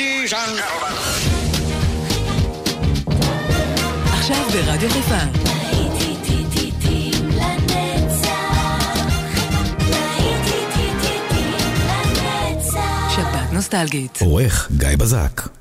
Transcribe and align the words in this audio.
Ladies 0.00 0.32
and 0.32 0.56
gentlemen. 0.58 0.94
עכשיו 4.12 4.44
ברדיו 4.52 4.90
חיפה. 4.90 5.14
שבת 13.16 13.52
נוסטלגית. 13.52 14.18
עורך 14.20 14.68
גיא 14.76 14.88
בזק. 14.98 15.59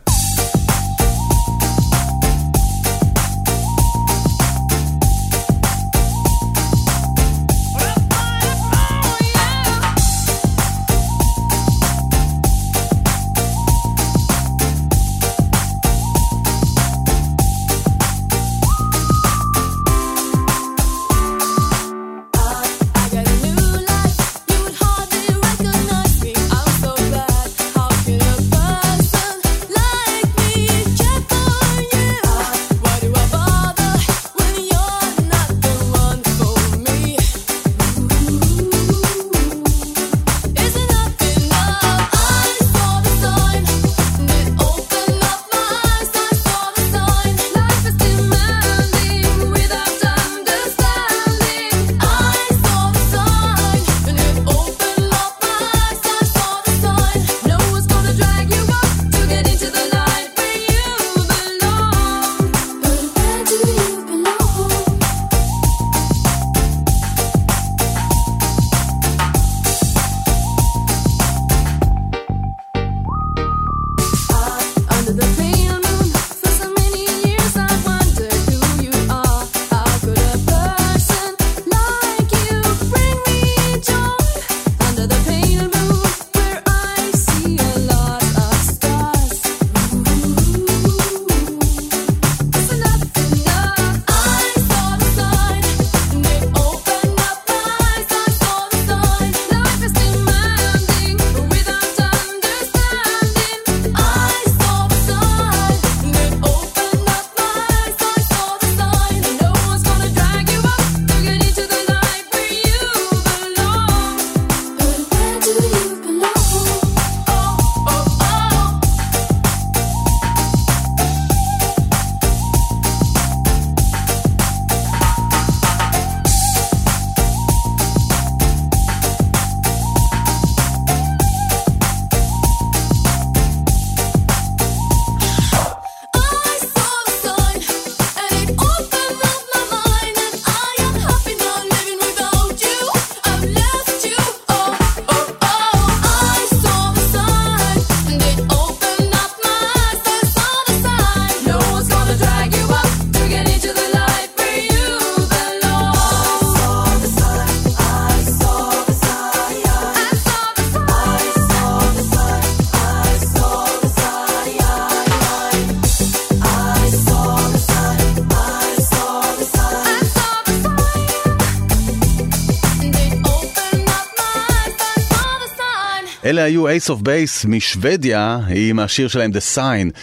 אלה 176.39 176.47
היו 176.47 176.67
Ace 176.67 176.89
of 176.89 177.03
Base 177.03 177.47
משוודיה, 177.47 178.39
עם 178.55 178.79
השיר 178.79 179.07
שלהם 179.07 179.31
The 179.31 179.57
Sign. 179.57 179.97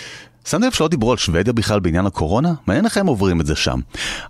שמתם 0.49 0.67
לב 0.67 0.73
שלא 0.73 0.89
דיברו 0.89 1.11
על 1.11 1.17
שוודיה 1.17 1.53
בכלל 1.53 1.81
בעניין 1.81 2.07
הקורונה? 2.07 2.53
מעניין 2.67 2.85
איך 2.85 2.97
הם 2.97 3.07
עוברים 3.07 3.41
את 3.41 3.47
זה 3.47 3.57
שם. 3.57 3.81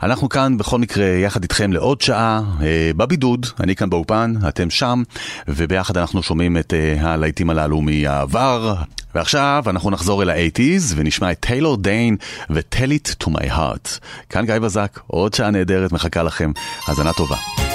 אנחנו 0.02 0.28
כאן 0.28 0.58
בכל 0.58 0.78
מקרה 0.78 1.04
יחד 1.06 1.42
איתכם 1.42 1.72
לעוד 1.72 2.00
שעה, 2.00 2.42
אה, 2.62 2.90
בבידוד, 2.96 3.46
אני 3.60 3.76
כאן 3.76 3.90
באופן, 3.90 4.34
אתם 4.48 4.70
שם, 4.70 5.02
וביחד 5.48 5.96
אנחנו 5.96 6.22
שומעים 6.22 6.56
את 6.56 6.74
אה, 6.74 7.12
הלהיטים 7.12 7.50
הללו 7.50 7.80
מהעבר. 7.80 8.74
ועכשיו 9.14 9.64
אנחנו 9.66 9.90
נחזור 9.90 10.22
אל 10.22 10.30
ה-80's 10.30 10.92
ונשמע 10.96 11.32
את 11.32 11.40
טיילור 11.40 11.76
דיין 11.76 12.16
ו-Tell 12.50 12.90
it 13.04 13.24
to 13.24 13.30
my 13.30 13.44
heart. 13.44 13.98
כאן 14.30 14.46
גיא 14.46 14.58
בזק, 14.58 15.00
עוד 15.06 15.34
שעה 15.34 15.50
נהדרת 15.50 15.92
מחכה 15.92 16.22
לכם, 16.22 16.52
האזנה 16.86 17.12
טובה. 17.12 17.65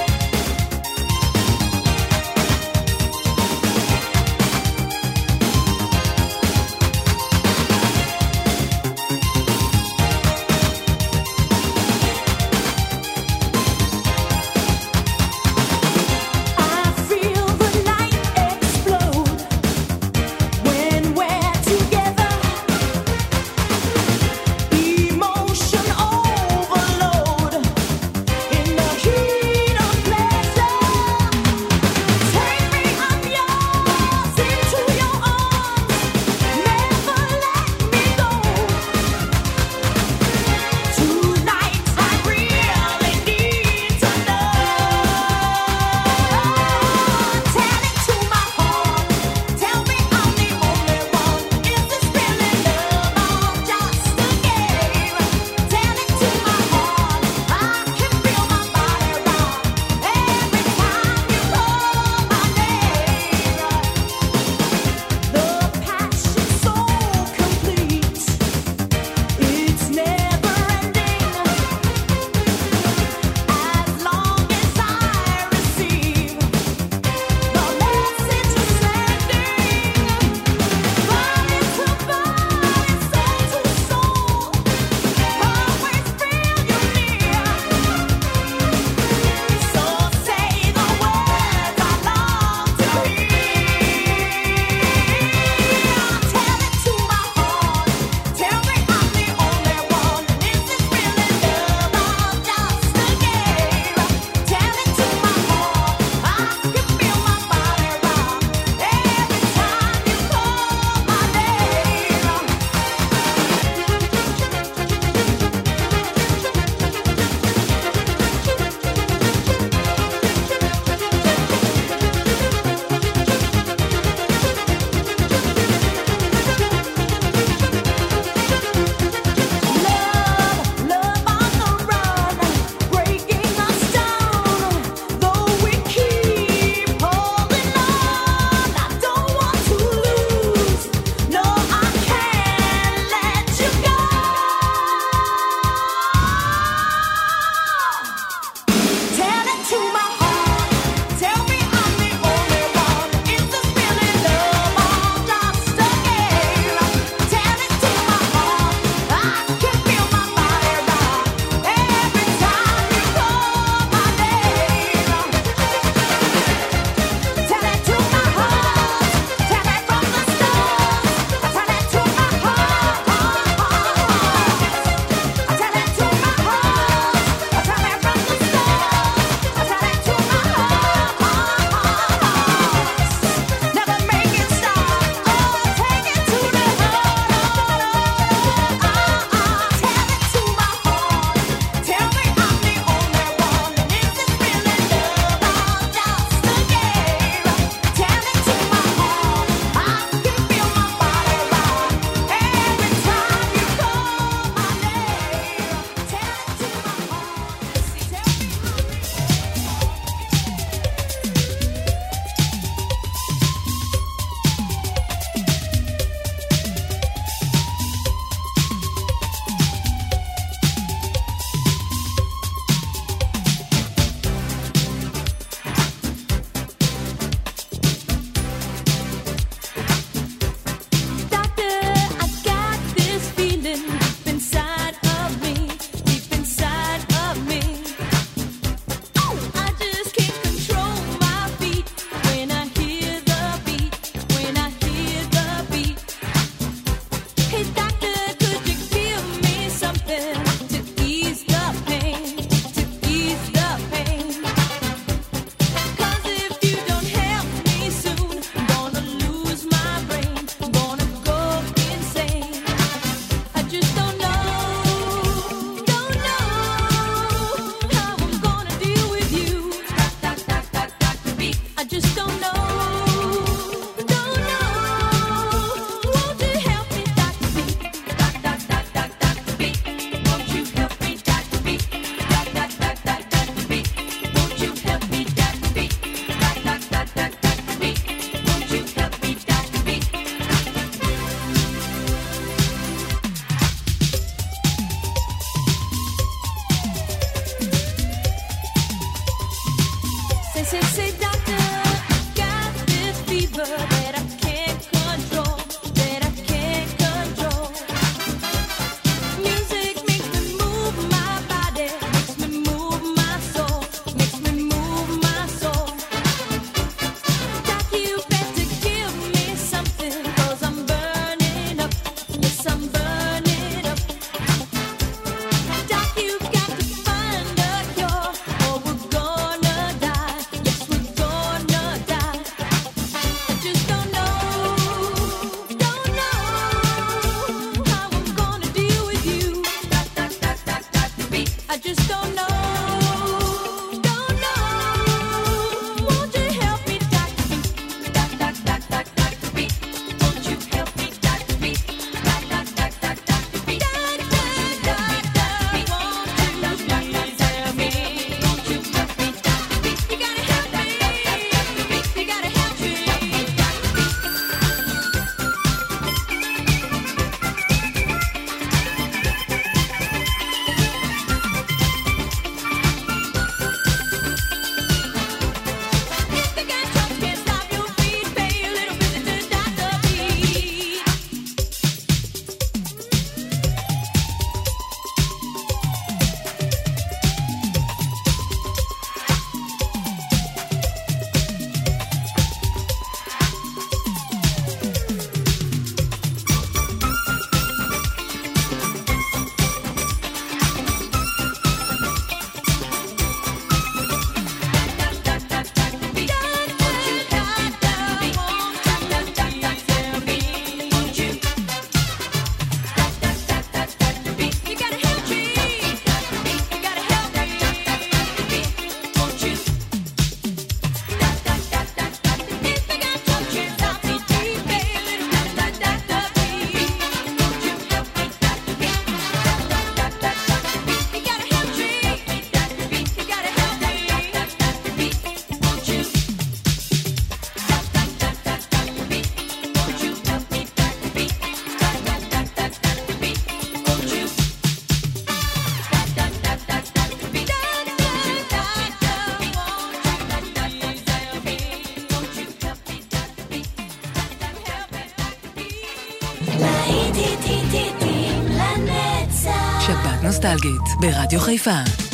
נוסטלגית, 460.66 461.02
ברדיו 461.02 461.40
חיפה. 461.40 462.11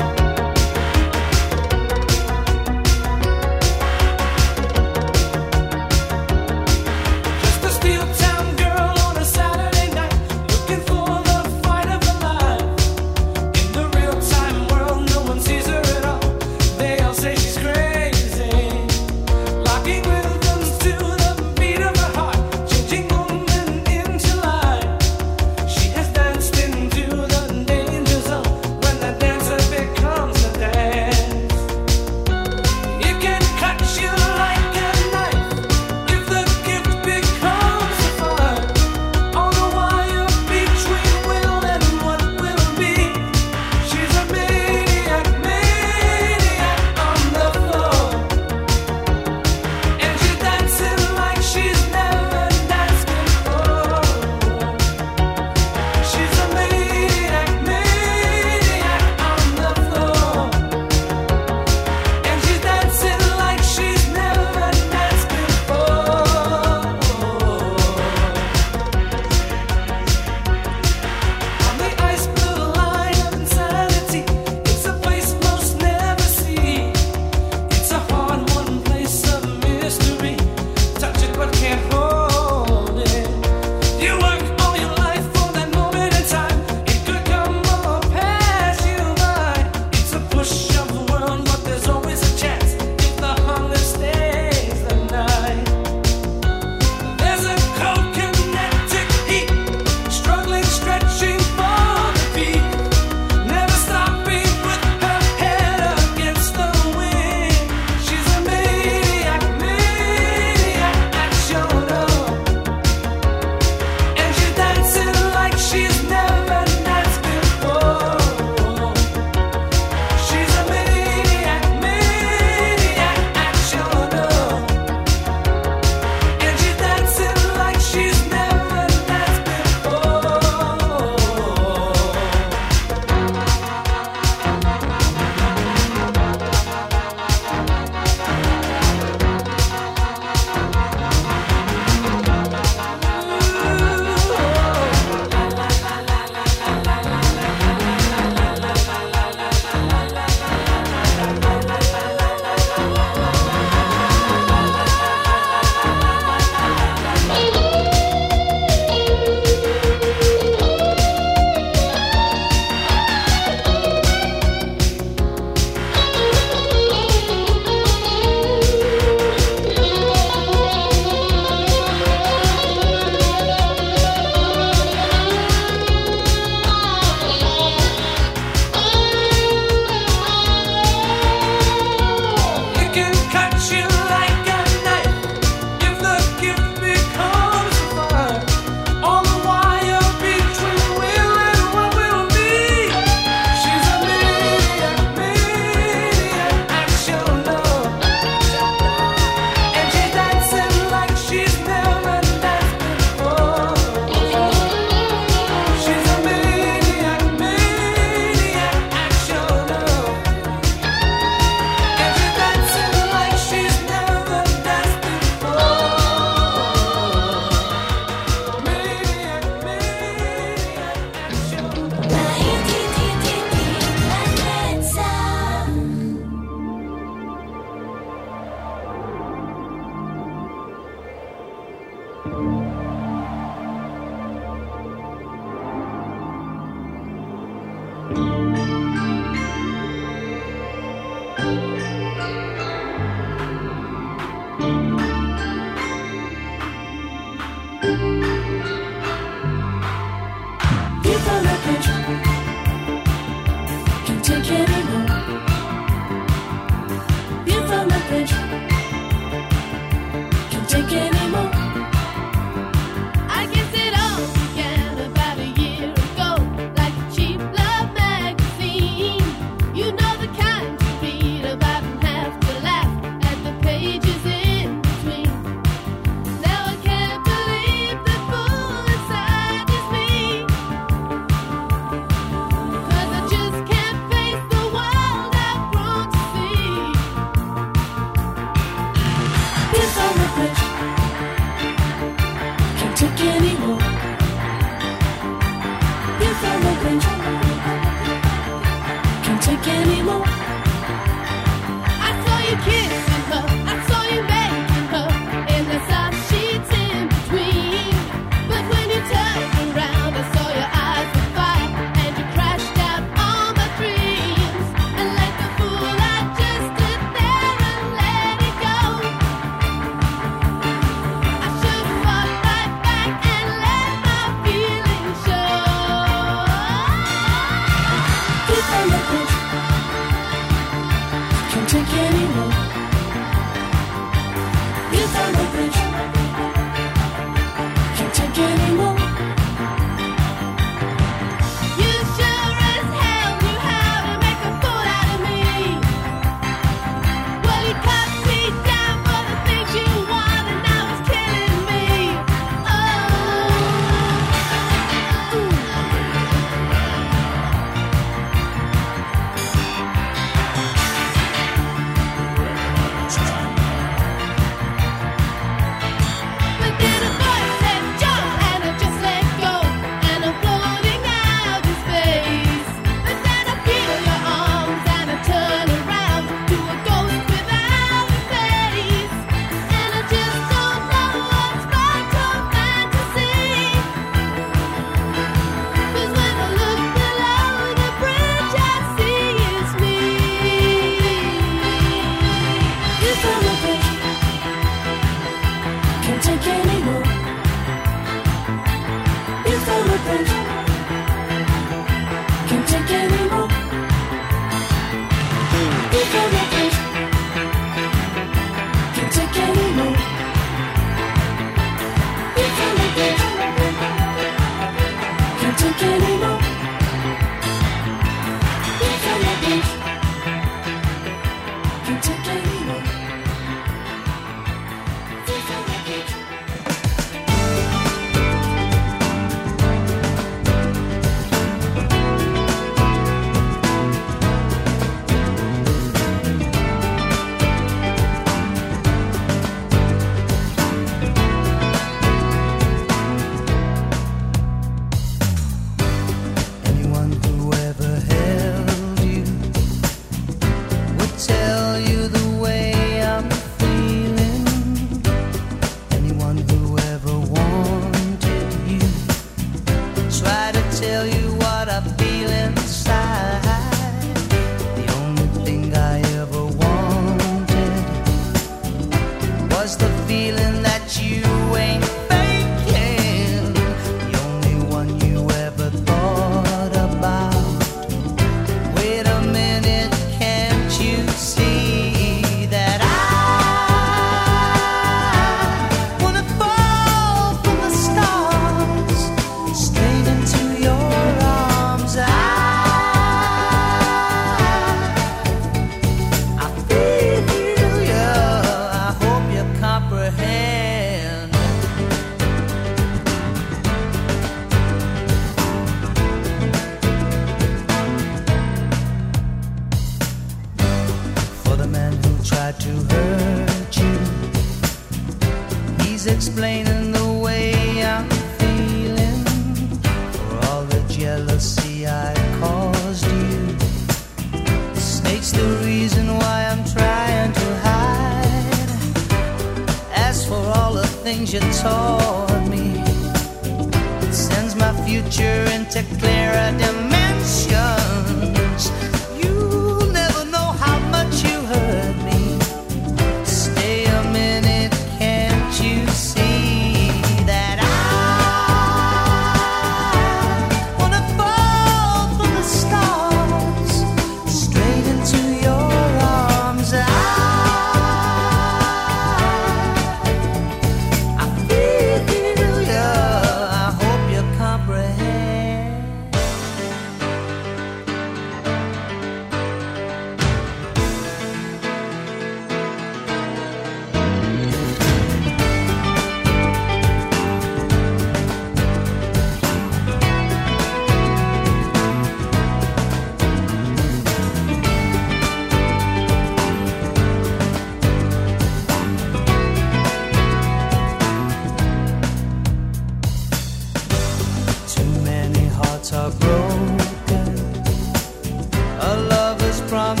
from 599.71 600.00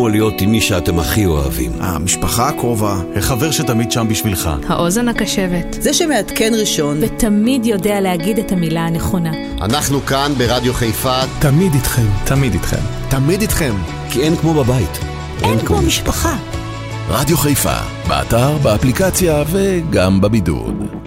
כמו 0.00 0.08
להיות 0.08 0.40
עם 0.40 0.50
מי 0.50 0.60
שאתם 0.60 0.98
הכי 0.98 1.26
אוהבים. 1.26 1.72
המשפחה 1.80 2.48
הקרובה, 2.48 2.96
החבר 3.16 3.50
שתמיד 3.50 3.92
שם 3.92 4.06
בשבילך. 4.08 4.50
האוזן 4.68 5.08
הקשבת. 5.08 5.76
זה 5.80 5.94
שמעדכן 5.94 6.52
ראשון. 6.60 6.98
ותמיד 7.00 7.66
יודע 7.66 8.00
להגיד 8.00 8.38
את 8.38 8.52
המילה 8.52 8.86
הנכונה. 8.86 9.32
אנחנו 9.60 10.00
כאן 10.00 10.32
ברדיו 10.38 10.74
חיפה. 10.74 11.20
תמיד 11.38 11.74
איתכם. 11.74 12.06
תמיד 12.24 12.52
איתכם. 12.52 12.82
תמיד 13.08 13.40
איתכם. 13.40 13.74
כי 14.10 14.20
אין 14.20 14.36
כמו 14.36 14.54
בבית. 14.54 14.98
אין, 15.42 15.50
אין 15.50 15.58
כמו, 15.58 15.76
כמו 15.76 15.86
משפחה. 15.86 16.36
רדיו 17.08 17.36
חיפה, 17.36 17.76
באתר, 18.08 18.58
באפליקציה 18.58 19.42
וגם 19.50 20.20
בבידוד. 20.20 20.99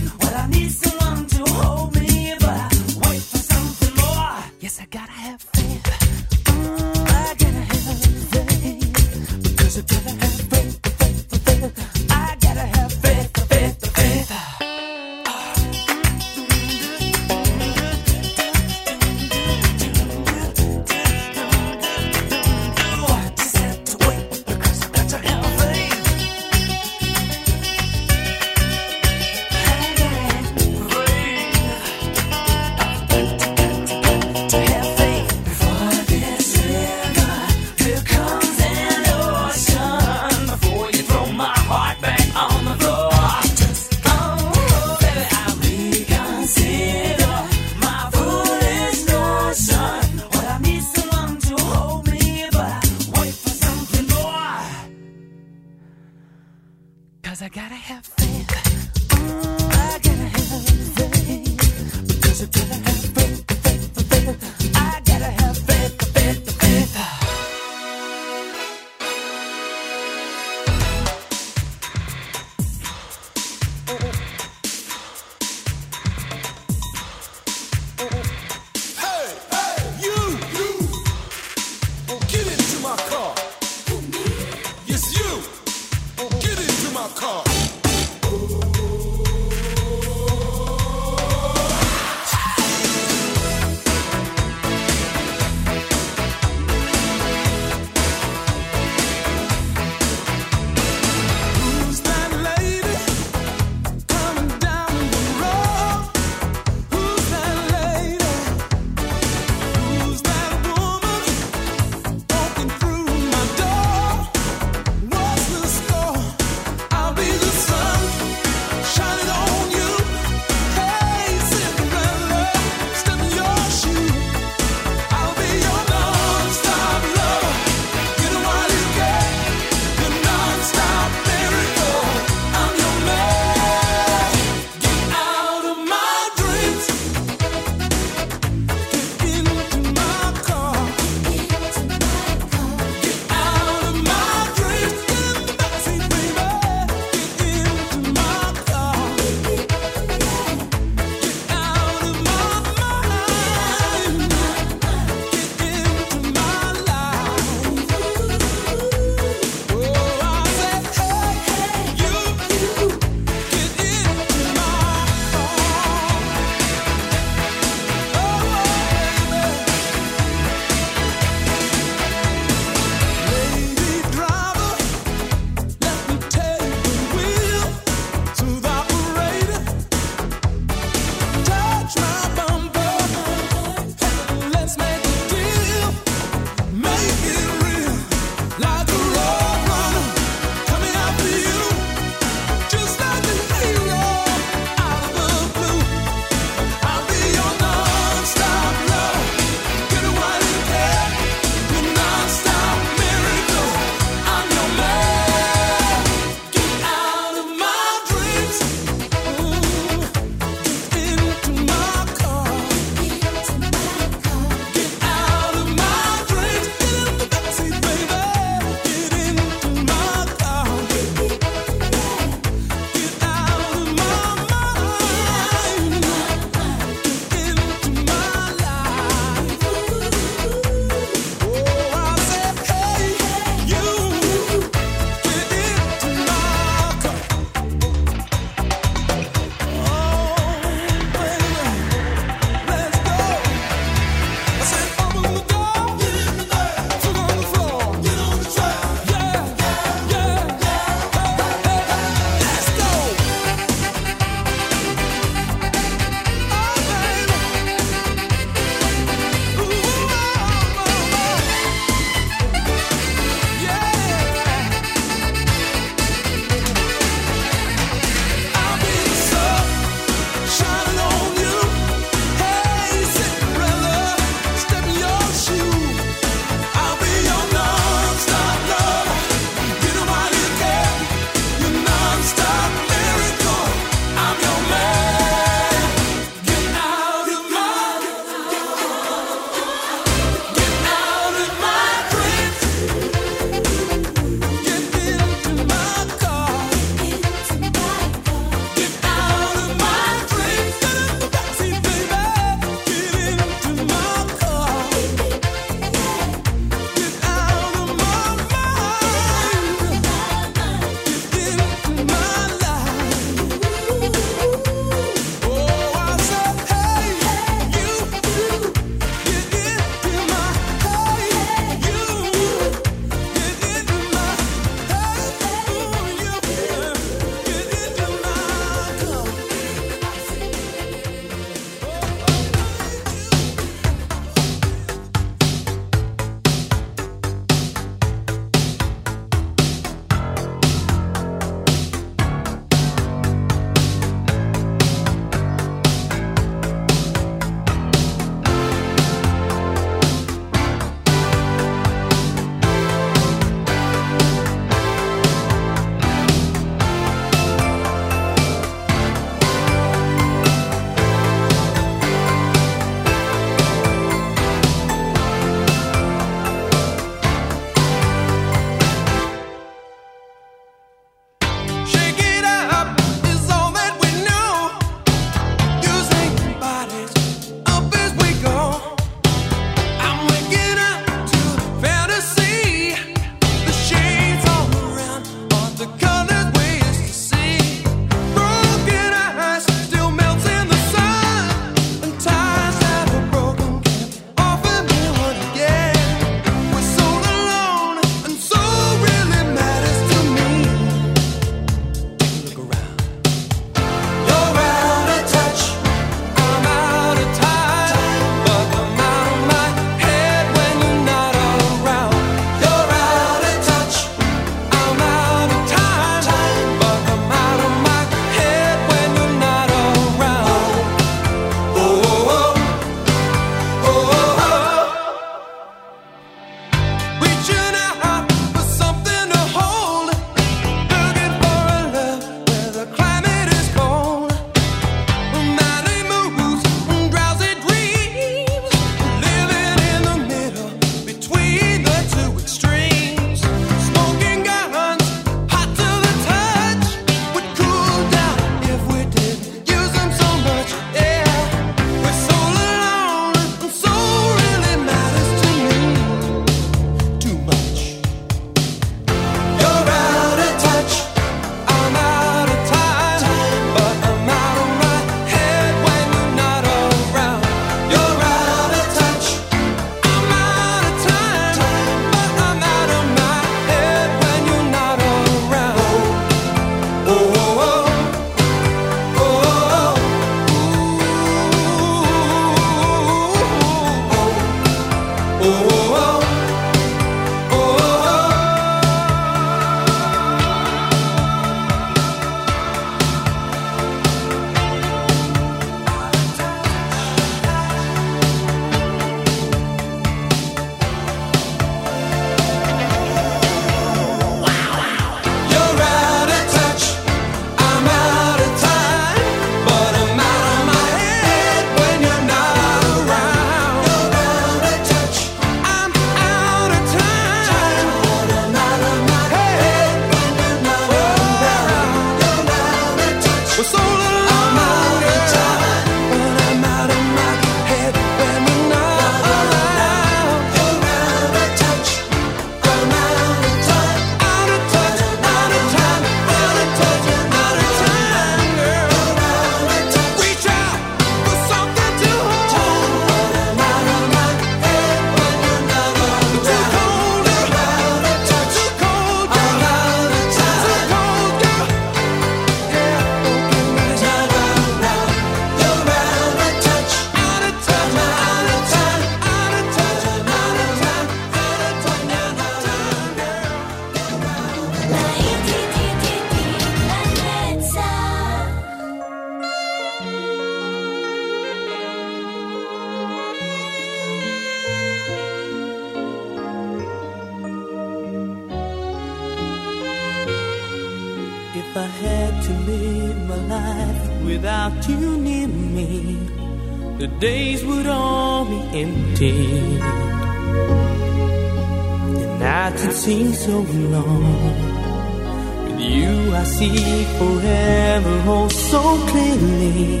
So 598.74 598.82
clearly. 599.10 600.00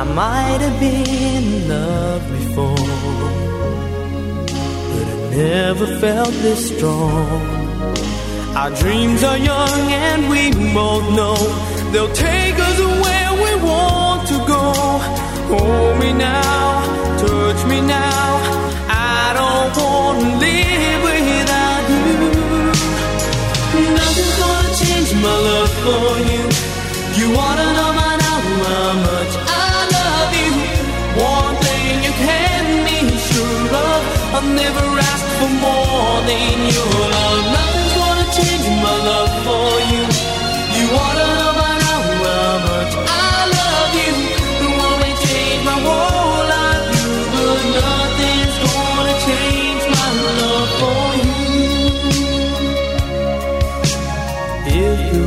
I 0.00 0.04
might 0.20 0.60
have 0.66 0.78
been 0.86 1.46
in 1.56 1.68
love 1.74 2.22
before, 2.36 2.90
but 4.92 5.06
I 5.14 5.18
never 5.42 5.86
felt 6.02 6.34
this 6.46 6.60
strong. 6.72 7.40
Our 8.60 8.70
dreams 8.82 9.20
are 9.30 9.40
young 9.50 9.82
and 10.08 10.20
we 10.32 10.42
both 10.80 11.06
know 11.18 11.38
they'll 11.92 12.16
take 12.30 12.56
us 12.68 12.78
where 13.04 13.32
we 13.44 13.50
want 13.70 14.20
to 14.32 14.38
go. 14.54 14.64
Hold 15.52 15.94
me 16.02 16.10
now, 16.12 16.66
touch 17.24 17.60
me 17.72 17.78
now. 17.80 18.28
I 19.14 19.22
don't 19.40 19.72
want 19.82 20.18
to 20.22 20.28
live 20.44 21.00
without 21.10 21.84
you. 21.94 22.06
Nothing's 23.98 24.34
gonna 24.42 24.72
change 24.82 25.10
my 25.26 25.36
love 25.48 25.72
for 25.84 26.10
you. 26.30 26.71
You 27.22 27.30
wanna 27.30 27.66
know 27.76 27.92
now 27.92 28.40
how 28.66 28.94
much 29.06 29.32
I 29.46 29.86
love 29.96 30.32
you. 30.42 30.52
One 31.22 31.54
thing 31.62 32.02
you 32.02 32.10
can 32.26 32.64
be 32.84 33.16
sure 33.16 33.68
of, 33.86 34.02
I'll 34.34 34.42
never 34.42 34.86
ask 34.98 35.24
for 35.38 35.50
more 35.66 36.20
than 36.26 36.56
your 36.74 37.10
love. 37.54 37.71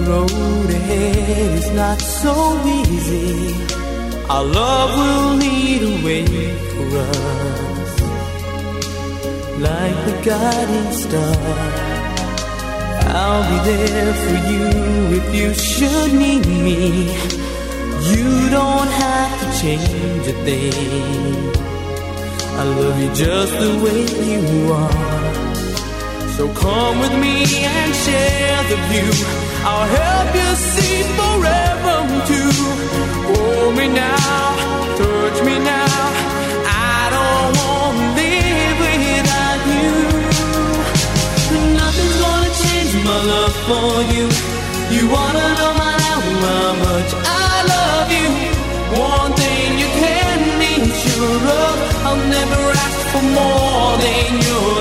Road 0.05 0.69
ahead 0.69 1.57
is 1.57 1.69
not 1.71 1.99
so 1.99 2.33
easy, 2.65 3.53
our 4.29 4.43
love 4.43 4.91
will 4.99 5.35
lead 5.43 5.81
a 5.83 6.05
way 6.05 6.25
for 6.71 6.87
us. 7.07 7.91
Like 9.67 9.99
the 10.07 10.15
guiding 10.29 10.91
star, 11.03 11.37
I'll 13.19 13.45
be 13.51 13.59
there 13.71 14.13
for 14.23 14.37
you 14.51 14.65
if 15.19 15.25
you 15.39 15.53
should 15.53 16.13
need 16.13 16.45
me. 16.45 16.81
You 18.11 18.49
don't 18.49 18.91
have 19.03 19.31
to 19.41 19.47
change 19.61 20.27
a 20.27 20.35
thing. 20.45 21.55
I 22.59 22.63
love 22.63 22.97
you 23.01 23.09
just 23.13 23.53
the 23.63 23.71
way 23.83 24.01
you 24.31 24.71
are. 24.71 25.25
So 26.35 26.43
come 26.53 26.99
with 26.99 27.15
me 27.23 27.43
and 27.43 27.95
share 27.95 28.63
the 28.69 28.77
view. 28.89 29.44
I'll 29.67 29.87
help 29.99 30.29
you 30.41 30.49
see 30.71 30.97
forever 31.19 31.97
too. 32.29 32.51
Hold 33.29 33.73
me 33.77 33.87
now, 33.87 34.55
touch 34.99 35.37
me 35.47 35.55
now. 35.57 36.01
I 36.67 37.09
don't 37.15 37.51
want 37.61 37.97
to 37.97 38.07
live 38.19 38.77
without 38.85 39.61
you. 39.73 39.91
Nothing's 41.79 42.17
gonna 42.23 42.51
change 42.63 42.93
my 43.09 43.19
love 43.33 43.55
for 43.67 43.91
you. 44.13 44.25
You 44.95 45.03
wanna 45.15 45.47
know 45.59 45.73
now 45.81 46.17
how 46.45 46.73
much 46.85 47.11
I 47.25 47.53
love 47.73 48.09
you. 48.19 48.29
One 49.09 49.31
thing 49.41 49.67
you 49.81 49.89
can 50.03 50.39
be 50.61 50.73
sure 51.03 51.43
of, 51.63 51.75
I'll 52.07 52.23
never 52.37 52.61
ask 52.85 52.99
for 53.11 53.23
more 53.39 53.91
than 54.05 54.29
your 54.47 54.74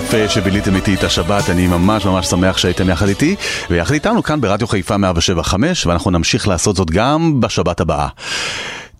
כיף 0.00 0.30
שביליתם 0.30 0.76
איתי 0.76 0.94
את 0.94 1.04
השבת, 1.04 1.50
אני 1.50 1.66
ממש 1.66 2.04
ממש 2.04 2.26
שמח 2.26 2.58
שהייתם 2.58 2.88
יחד 2.88 3.08
איתי, 3.08 3.36
ויחד 3.70 3.94
איתנו 3.94 4.22
כאן 4.22 4.40
ברדיו 4.40 4.66
חיפה 4.66 4.96
175, 4.96 5.86
ואנחנו 5.86 6.10
נמשיך 6.10 6.48
לעשות 6.48 6.76
זאת 6.76 6.90
גם 6.90 7.40
בשבת 7.40 7.80
הבאה. 7.80 8.08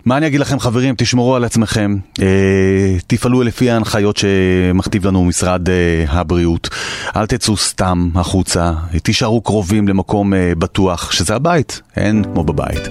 מה 0.07 0.17
אני 0.17 0.27
אגיד 0.27 0.41
לכם 0.41 0.59
חברים, 0.59 0.95
תשמרו 0.99 1.37
על 1.37 1.45
עצמכם, 1.45 1.97
אה, 2.23 2.97
תפעלו 3.07 3.43
לפי 3.43 3.71
ההנחיות 3.71 4.17
שמכתיב 4.17 5.07
לנו 5.07 5.25
משרד 5.25 5.69
אה, 5.69 6.05
הבריאות, 6.09 6.69
אל 7.17 7.27
תצאו 7.27 7.57
סתם 7.57 8.11
החוצה, 8.15 8.73
תישארו 9.03 9.41
קרובים 9.41 9.89
למקום 9.89 10.35
אה, 10.35 10.53
בטוח, 10.59 11.13
שזה 11.13 11.35
הבית, 11.35 11.81
אין 11.97 12.25
כמו 12.25 12.45
בבית. 12.45 12.89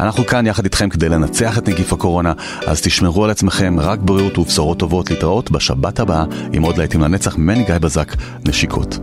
אנחנו 0.00 0.26
כאן 0.26 0.46
יחד 0.46 0.64
איתכם 0.64 0.88
כדי 0.88 1.08
לנצח 1.08 1.58
את 1.58 1.68
נגיף 1.68 1.92
הקורונה, 1.92 2.32
אז 2.66 2.80
תשמרו 2.80 3.24
על 3.24 3.30
עצמכם, 3.30 3.80
רק 3.80 3.98
בריאות 4.02 4.38
ובשורות 4.38 4.78
טובות 4.78 5.10
להתראות 5.10 5.50
בשבת 5.50 6.00
הבאה. 6.00 6.24
עם 6.52 6.62
עוד 6.62 6.78
להיטים 6.78 7.00
לנצח 7.00 7.36
ממני 7.36 7.64
גיא 7.64 7.78
בזק, 7.78 8.12
נשיקות. 8.44 8.98